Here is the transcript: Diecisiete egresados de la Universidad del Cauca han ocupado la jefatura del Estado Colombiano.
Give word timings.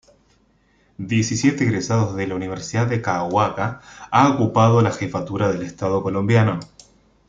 Diecisiete 0.97 1.63
egresados 1.63 2.15
de 2.15 2.25
la 2.25 2.33
Universidad 2.33 2.87
del 2.87 3.03
Cauca 3.03 3.81
han 4.09 4.31
ocupado 4.31 4.81
la 4.81 4.89
jefatura 4.91 5.51
del 5.51 5.61
Estado 5.61 6.01
Colombiano. 6.01 6.59